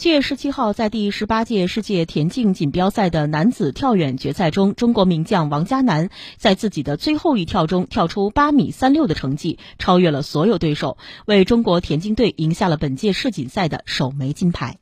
[0.00, 6.08] 七月十七号，在第十八届世界田径锦标赛的男子跳远决赛中，中国名将王嘉男
[6.38, 14.78] 在自己的最后一跳中跳出八米三六的成绩，超越了所有对手，为中国田径队赢下了本届世锦赛的首枚金牌。